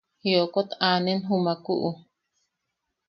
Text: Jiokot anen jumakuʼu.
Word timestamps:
Jiokot 0.23 0.69
anen 0.89 1.19
jumakuʼu. 1.27 1.89